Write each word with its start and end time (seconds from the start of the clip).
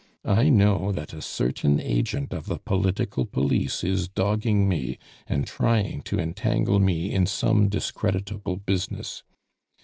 I 0.25 0.49
know 0.49 0.91
that 0.93 1.13
a 1.13 1.21
certain 1.21 1.79
agent 1.79 2.33
of 2.33 2.47
the 2.47 2.57
political 2.57 3.23
police 3.23 3.83
is 3.83 4.07
dogging 4.07 4.67
me, 4.67 4.97
and 5.27 5.45
trying 5.45 6.01
to 6.09 6.17
entangle 6.19 6.79
me 6.79 7.13
in 7.13 7.27
some 7.27 7.69
discreditable 7.69 8.55
business. 8.57 9.21